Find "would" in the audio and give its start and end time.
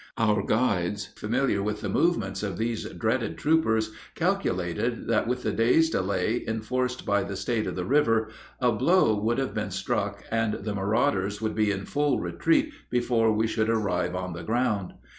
9.13-9.37, 11.39-11.53